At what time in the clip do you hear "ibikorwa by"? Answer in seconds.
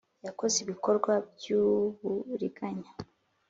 0.63-1.47